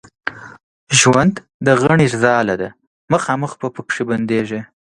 ژوند 0.99 1.33
د 1.65 1.67
غڼي 1.81 2.07
ځاله 2.21 2.55
ده 2.61 2.69
خامخا 3.25 3.55
به 3.59 3.67
پکښې 3.75 4.03
بندېږې 4.09 4.61